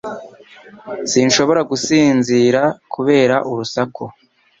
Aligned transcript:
Sinshobora 1.11 1.61
gusinzira 1.71 2.61
kubera 2.93 3.35
urusaku 3.51 4.03